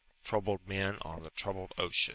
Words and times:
TROUBLED 0.23 0.61
MEN 0.67 0.97
ON 1.03 1.21
THE 1.21 1.29
TROUBLED 1.29 1.73
SEA. 1.93 2.09